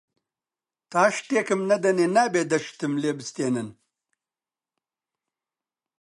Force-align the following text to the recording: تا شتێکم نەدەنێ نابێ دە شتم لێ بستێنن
تا 0.91 1.03
شتێکم 1.15 1.61
نەدەنێ 1.69 2.07
نابێ 2.17 2.43
دە 2.51 2.57
شتم 2.65 2.93
لێ 3.01 3.11
بستێنن 3.17 3.69